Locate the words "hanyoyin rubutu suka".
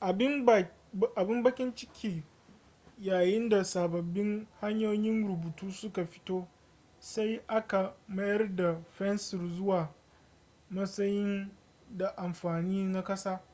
4.60-6.06